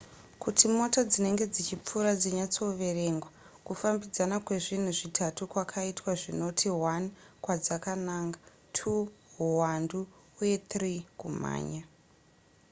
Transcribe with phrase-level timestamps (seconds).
[0.43, 3.29] kuti mota dzinenge dzichipfuura dzinyatsoverengwa
[3.67, 7.09] kufambidzana kwezvinhu zvitatu kwakaitwa zvinoti: 1
[7.43, 8.39] kwadzakananga
[8.75, 9.99] 2 huwandu
[10.41, 11.83] uye 3 kumhanya